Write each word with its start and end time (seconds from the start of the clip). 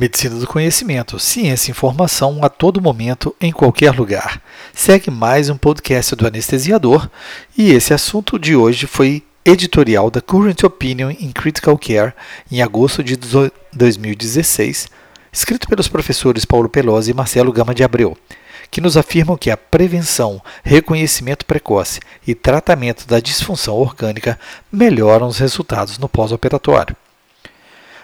Medicina 0.00 0.36
do 0.36 0.46
conhecimento, 0.46 1.18
ciência 1.18 1.68
e 1.68 1.72
informação 1.72 2.42
a 2.42 2.48
todo 2.48 2.80
momento, 2.80 3.36
em 3.38 3.52
qualquer 3.52 3.90
lugar. 3.90 4.40
Segue 4.72 5.10
mais 5.10 5.50
um 5.50 5.58
podcast 5.58 6.16
do 6.16 6.26
anestesiador 6.26 7.06
e 7.54 7.70
esse 7.72 7.92
assunto 7.92 8.38
de 8.38 8.56
hoje 8.56 8.86
foi 8.86 9.22
editorial 9.44 10.10
da 10.10 10.22
Current 10.22 10.62
Opinion 10.64 11.10
in 11.10 11.30
Critical 11.32 11.76
Care 11.76 12.14
em 12.50 12.62
agosto 12.62 13.04
de 13.04 13.14
2016, 13.74 14.88
escrito 15.30 15.68
pelos 15.68 15.86
professores 15.86 16.46
Paulo 16.46 16.70
Pelosi 16.70 17.10
e 17.10 17.14
Marcelo 17.14 17.52
Gama 17.52 17.74
de 17.74 17.84
Abreu, 17.84 18.16
que 18.70 18.80
nos 18.80 18.96
afirmam 18.96 19.36
que 19.36 19.50
a 19.50 19.56
prevenção, 19.58 20.40
reconhecimento 20.64 21.44
precoce 21.44 22.00
e 22.26 22.34
tratamento 22.34 23.06
da 23.06 23.20
disfunção 23.20 23.74
orgânica 23.74 24.40
melhoram 24.72 25.26
os 25.26 25.36
resultados 25.36 25.98
no 25.98 26.08
pós-operatório. 26.08 26.96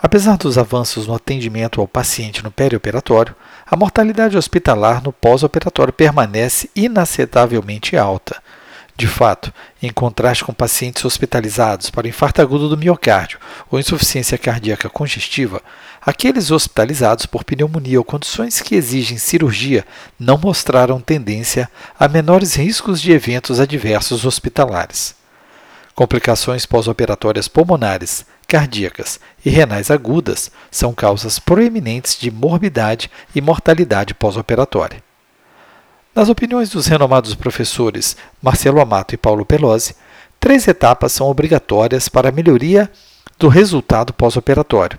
Apesar 0.00 0.36
dos 0.36 0.56
avanços 0.56 1.08
no 1.08 1.14
atendimento 1.14 1.80
ao 1.80 1.88
paciente 1.88 2.44
no 2.44 2.52
perioperatório, 2.52 3.34
a 3.66 3.76
mortalidade 3.76 4.36
hospitalar 4.36 5.02
no 5.02 5.12
pós-operatório 5.12 5.92
permanece 5.92 6.70
inacetavelmente 6.74 7.96
alta. 7.96 8.40
De 8.96 9.06
fato, 9.06 9.52
em 9.82 9.92
contraste 9.92 10.44
com 10.44 10.52
pacientes 10.52 11.04
hospitalizados 11.04 11.90
para 11.90 12.08
infarto 12.08 12.40
agudo 12.40 12.68
do 12.68 12.76
miocárdio 12.76 13.38
ou 13.70 13.78
insuficiência 13.78 14.38
cardíaca 14.38 14.88
congestiva, 14.88 15.62
aqueles 16.00 16.50
hospitalizados 16.50 17.26
por 17.26 17.44
pneumonia 17.44 17.98
ou 17.98 18.04
condições 18.04 18.60
que 18.60 18.74
exigem 18.74 19.18
cirurgia 19.18 19.84
não 20.18 20.38
mostraram 20.38 21.00
tendência 21.00 21.68
a 21.98 22.08
menores 22.08 22.54
riscos 22.54 23.00
de 23.00 23.12
eventos 23.12 23.60
adversos 23.60 24.24
hospitalares. 24.24 25.14
Complicações 25.94 26.66
pós-operatórias 26.66 27.46
pulmonares, 27.46 28.24
cardíacas 28.48 29.20
e 29.44 29.50
renais 29.50 29.90
agudas 29.90 30.50
são 30.70 30.94
causas 30.94 31.38
proeminentes 31.38 32.18
de 32.18 32.30
morbidade 32.30 33.10
e 33.34 33.42
mortalidade 33.42 34.14
pós-operatória. 34.14 35.04
Nas 36.14 36.30
opiniões 36.30 36.70
dos 36.70 36.86
renomados 36.86 37.34
professores 37.34 38.16
Marcelo 38.42 38.80
Amato 38.80 39.14
e 39.14 39.18
Paulo 39.18 39.44
Pelosi, 39.44 39.94
três 40.40 40.66
etapas 40.66 41.12
são 41.12 41.28
obrigatórias 41.28 42.08
para 42.08 42.30
a 42.30 42.32
melhoria 42.32 42.90
do 43.38 43.48
resultado 43.48 44.14
pós-operatório. 44.14 44.98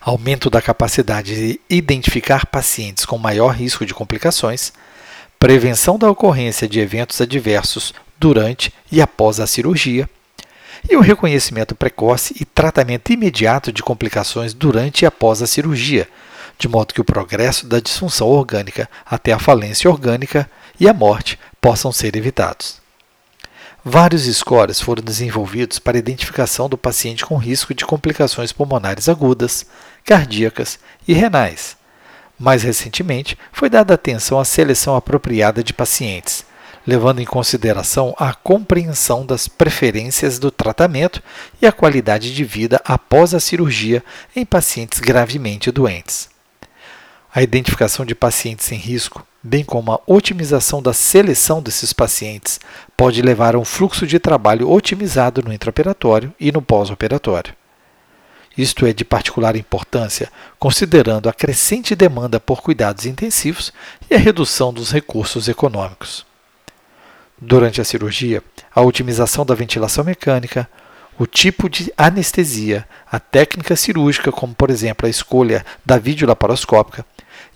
Aumento 0.00 0.48
da 0.48 0.62
capacidade 0.62 1.34
de 1.34 1.60
identificar 1.68 2.46
pacientes 2.46 3.04
com 3.04 3.18
maior 3.18 3.56
risco 3.56 3.84
de 3.84 3.92
complicações, 3.92 4.72
prevenção 5.36 5.98
da 5.98 6.08
ocorrência 6.08 6.68
de 6.68 6.78
eventos 6.78 7.20
adversos 7.20 7.92
durante 8.18 8.72
e 8.90 9.02
após 9.02 9.40
a 9.40 9.48
cirurgia 9.48 10.08
e 10.88 10.96
o 10.96 11.00
reconhecimento 11.00 11.74
precoce 11.74 12.34
e 12.40 12.44
tratamento 12.44 13.12
imediato 13.12 13.72
de 13.72 13.82
complicações 13.82 14.54
durante 14.54 15.02
e 15.02 15.06
após 15.06 15.42
a 15.42 15.46
cirurgia, 15.46 16.08
de 16.58 16.68
modo 16.68 16.94
que 16.94 17.00
o 17.00 17.04
progresso 17.04 17.66
da 17.66 17.80
disfunção 17.80 18.28
orgânica 18.28 18.88
até 19.04 19.32
a 19.32 19.38
falência 19.38 19.90
orgânica 19.90 20.48
e 20.78 20.88
a 20.88 20.94
morte 20.94 21.38
possam 21.60 21.92
ser 21.92 22.16
evitados. 22.16 22.80
Vários 23.84 24.24
scores 24.36 24.78
foram 24.78 25.02
desenvolvidos 25.02 25.78
para 25.78 25.98
identificação 25.98 26.68
do 26.68 26.76
paciente 26.76 27.24
com 27.24 27.36
risco 27.36 27.72
de 27.72 27.86
complicações 27.86 28.52
pulmonares 28.52 29.08
agudas, 29.08 29.64
cardíacas 30.04 30.78
e 31.08 31.14
renais. 31.14 31.78
Mais 32.38 32.62
recentemente, 32.62 33.38
foi 33.52 33.70
dada 33.70 33.94
atenção 33.94 34.38
à 34.38 34.44
seleção 34.44 34.96
apropriada 34.96 35.64
de 35.64 35.72
pacientes, 35.72 36.44
levando 36.86 37.20
em 37.20 37.24
consideração 37.24 38.14
a 38.18 38.32
compreensão 38.32 39.24
das 39.24 39.46
preferências 39.46 40.38
do 40.38 40.50
tratamento 40.50 41.22
e 41.60 41.66
a 41.66 41.72
qualidade 41.72 42.34
de 42.34 42.44
vida 42.44 42.80
após 42.84 43.34
a 43.34 43.40
cirurgia 43.40 44.02
em 44.34 44.44
pacientes 44.44 44.98
gravemente 45.00 45.70
doentes. 45.70 46.28
A 47.32 47.42
identificação 47.42 48.04
de 48.04 48.14
pacientes 48.14 48.72
em 48.72 48.76
risco, 48.76 49.24
bem 49.42 49.64
como 49.64 49.92
a 49.92 50.00
otimização 50.06 50.82
da 50.82 50.92
seleção 50.92 51.62
desses 51.62 51.92
pacientes, 51.92 52.58
pode 52.96 53.22
levar 53.22 53.54
a 53.54 53.58
um 53.58 53.64
fluxo 53.64 54.06
de 54.06 54.18
trabalho 54.18 54.68
otimizado 54.68 55.42
no 55.42 55.52
intraoperatório 55.52 56.34
e 56.40 56.50
no 56.50 56.60
pós-operatório. 56.60 57.54
Isto 58.58 58.84
é 58.84 58.92
de 58.92 59.04
particular 59.04 59.54
importância, 59.54 60.28
considerando 60.58 61.28
a 61.28 61.32
crescente 61.32 61.94
demanda 61.94 62.40
por 62.40 62.62
cuidados 62.62 63.06
intensivos 63.06 63.72
e 64.10 64.14
a 64.14 64.18
redução 64.18 64.72
dos 64.72 64.90
recursos 64.90 65.48
econômicos 65.48 66.28
durante 67.40 67.80
a 67.80 67.84
cirurgia, 67.84 68.42
a 68.74 68.82
otimização 68.82 69.44
da 69.46 69.54
ventilação 69.54 70.04
mecânica, 70.04 70.68
o 71.18 71.26
tipo 71.26 71.68
de 71.68 71.92
anestesia, 71.96 72.86
a 73.10 73.18
técnica 73.18 73.76
cirúrgica, 73.76 74.32
como 74.32 74.54
por 74.54 74.70
exemplo 74.70 75.06
a 75.06 75.10
escolha 75.10 75.64
da 75.84 75.98
videolaparoscópica, 75.98 77.04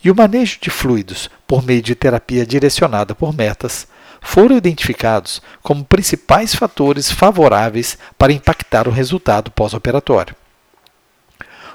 e 0.02 0.10
o 0.10 0.14
manejo 0.14 0.58
de 0.60 0.70
fluidos 0.70 1.30
por 1.46 1.64
meio 1.64 1.80
de 1.80 1.94
terapia 1.94 2.44
direcionada 2.44 3.14
por 3.14 3.34
metas, 3.34 3.86
foram 4.20 4.56
identificados 4.56 5.40
como 5.62 5.84
principais 5.84 6.54
fatores 6.54 7.10
favoráveis 7.10 7.98
para 8.18 8.32
impactar 8.32 8.88
o 8.88 8.90
resultado 8.90 9.50
pós-operatório. 9.50 10.34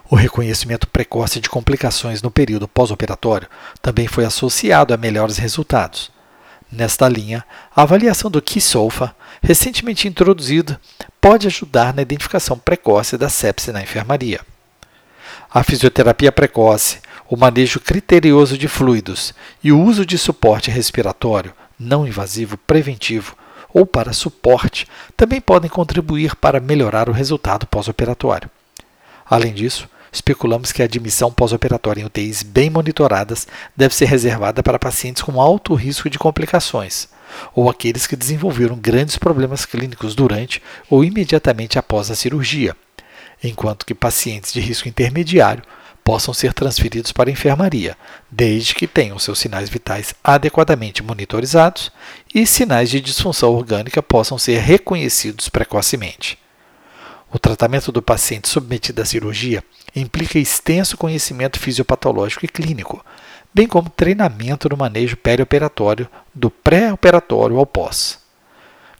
O 0.10 0.16
reconhecimento 0.16 0.88
precoce 0.88 1.40
de 1.40 1.50
complicações 1.50 2.22
no 2.24 2.32
período 2.32 2.68
pós-operatório 2.68 3.48
também 3.82 4.08
foi 4.08 4.26
associado 4.26 4.94
a 4.94 4.98
melhores 4.98 5.38
resultados. 5.38 6.12
Nesta 6.72 7.10
linha, 7.10 7.44
a 7.76 7.82
avaliação 7.82 8.30
do 8.30 8.42
Kisolfa, 8.42 9.16
recentemente 9.42 10.08
introduzida, 10.08 10.80
pode 11.20 11.48
ajudar 11.48 11.94
na 11.94 12.02
identificação 12.02 12.60
precoce 12.60 13.18
da 13.18 13.28
sepse 13.28 13.72
na 13.72 13.82
enfermaria. 13.82 14.42
A 15.52 15.64
fisioterapia 15.64 16.32
precoce, 16.32 17.00
o 17.28 17.36
manejo 17.36 17.80
criterioso 17.80 18.58
de 18.58 18.68
fluidos 18.68 19.34
e 19.64 19.72
o 19.72 19.82
uso 19.82 20.06
de 20.06 20.18
suporte 20.18 20.70
respiratório 20.70 21.54
não 21.80 22.06
invasivo 22.06 22.58
preventivo 22.58 23.36
ou 23.74 23.86
para 23.86 24.14
suporte 24.14 24.88
também 25.16 25.40
podem 25.40 25.70
contribuir 25.70 26.36
para 26.36 26.60
melhorar 26.60 27.10
o 27.10 27.14
resultado 27.14 27.66
pós-operatório. 27.66 28.50
Além 29.26 29.54
disso, 29.54 29.88
Especulamos 30.12 30.72
que 30.72 30.82
a 30.82 30.86
admissão 30.86 31.32
pós-operatória 31.32 32.02
em 32.02 32.06
UTIs 32.06 32.42
bem 32.44 32.70
monitoradas 32.70 33.48
deve 33.76 33.94
ser 33.94 34.06
reservada 34.06 34.64
para 34.64 34.80
pacientes 34.80 35.22
com 35.22 35.40
alto 35.40 35.74
risco 35.76 36.10
de 36.10 36.18
complicações, 36.18 37.08
ou 37.54 37.70
aqueles 37.70 38.08
que 38.08 38.16
desenvolveram 38.16 38.76
grandes 38.76 39.18
problemas 39.18 39.66
clínicos 39.66 40.16
durante 40.16 40.62
ou 40.90 41.04
imediatamente 41.04 41.78
após 41.78 42.10
a 42.10 42.16
cirurgia, 42.16 42.76
enquanto 43.44 43.86
que 43.86 43.94
pacientes 43.94 44.52
de 44.52 44.60
risco 44.60 44.88
intermediário 44.88 45.64
possam 46.04 46.34
ser 46.34 46.54
transferidos 46.56 47.12
para 47.12 47.30
a 47.30 47.32
enfermaria, 47.32 47.96
desde 48.32 48.74
que 48.74 48.88
tenham 48.88 49.20
seus 49.20 49.38
sinais 49.38 49.70
vitais 49.70 50.16
adequadamente 50.24 51.04
monitorizados 51.04 51.92
e 52.34 52.48
sinais 52.48 52.90
de 52.90 53.00
disfunção 53.00 53.54
orgânica 53.54 54.02
possam 54.02 54.36
ser 54.36 54.58
reconhecidos 54.58 55.50
precocemente. 55.50 56.40
O 57.32 57.38
tratamento 57.38 57.92
do 57.92 58.02
paciente 58.02 58.50
submetido 58.50 59.02
à 59.02 59.06
cirurgia 59.06 59.64
implica 59.96 60.40
extenso 60.40 60.98
conhecimento 60.98 61.60
fisiopatológico 61.60 62.46
e 62.46 62.48
clínico, 62.48 63.06
bem 63.54 63.68
como 63.68 63.90
treinamento 63.90 64.68
no 64.68 64.78
manejo 64.78 65.16
perioperatório, 65.16 66.10
do 66.34 66.50
pré-operatório 66.50 67.58
ao 67.58 67.66
pós. 67.66 68.20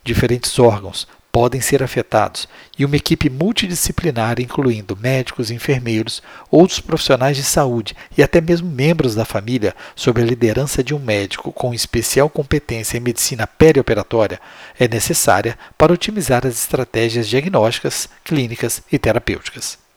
Diferentes 0.04 0.60
órgãos 0.60 1.08
podem 1.32 1.62
ser 1.62 1.84
afetados 1.84 2.48
e 2.78 2.86
uma 2.86 2.96
equipe 2.96 3.30
multidisciplinar, 3.30 4.40
incluindo 4.40 4.98
médicos, 4.98 5.52
enfermeiros, 5.52 6.22
outros 6.50 6.80
profissionais 6.80 7.38
de 7.38 7.44
saúde 7.44 7.96
e 8.18 8.24
até 8.24 8.42
mesmo 8.42 8.70
membros 8.70 9.16
da 9.16 9.26
família, 9.26 9.76
sob 9.96 10.22
a 10.22 10.26
liderança 10.26 10.84
de 10.84 10.94
um 10.94 11.00
médico 11.00 11.52
com 11.52 11.74
especial 11.74 12.30
competência 12.30 12.98
em 12.98 13.02
medicina 13.02 13.46
perioperatória, 13.46 14.40
é 14.80 14.88
necessária 14.88 15.58
para 15.78 15.94
otimizar 15.94 16.46
as 16.46 16.56
estratégias 16.56 17.28
diagnósticas, 17.28 18.10
clínicas 18.24 18.82
e 18.92 18.98
terapêuticas 18.98 19.89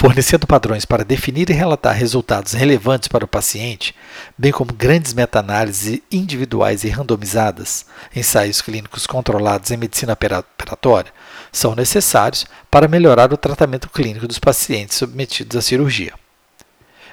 fornecendo 0.00 0.46
padrões 0.46 0.86
para 0.86 1.04
definir 1.04 1.50
e 1.50 1.52
relatar 1.52 1.94
resultados 1.94 2.54
relevantes 2.54 3.06
para 3.06 3.22
o 3.22 3.28
paciente, 3.28 3.94
bem 4.38 4.50
como 4.50 4.72
grandes 4.72 5.12
meta-análises 5.12 6.00
individuais 6.10 6.84
e 6.84 6.88
randomizadas, 6.88 7.84
ensaios 8.16 8.62
clínicos 8.62 9.06
controlados 9.06 9.70
em 9.70 9.76
medicina 9.76 10.14
operatória, 10.14 11.12
são 11.52 11.74
necessários 11.74 12.46
para 12.70 12.88
melhorar 12.88 13.30
o 13.30 13.36
tratamento 13.36 13.90
clínico 13.90 14.26
dos 14.26 14.38
pacientes 14.38 14.96
submetidos 14.96 15.54
à 15.54 15.60
cirurgia. 15.60 16.14